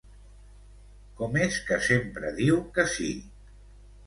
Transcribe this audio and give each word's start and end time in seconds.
Com 1.19 1.37
és 1.41 1.59
que 1.67 1.79
sempre 1.89 2.33
diu 2.41 2.59
que 2.79 2.87
sí? 2.97 3.13